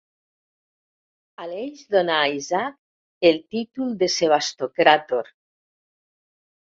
[1.43, 5.35] Aleix donà a Isaac el títol de sebastocràtor.